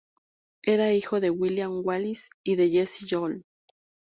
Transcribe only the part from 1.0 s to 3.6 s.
de William Wallis y de Jessie Holmes.